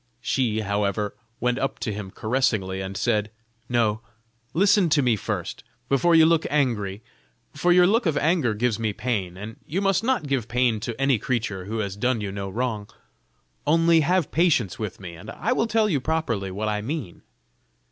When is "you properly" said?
15.87-16.49